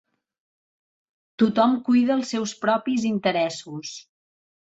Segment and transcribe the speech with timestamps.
[1.43, 3.95] Tothom cuida els seus propis interessos.